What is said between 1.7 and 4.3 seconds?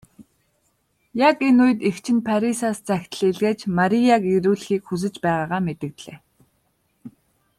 эгч нь Парисаас захидал илгээж Марияг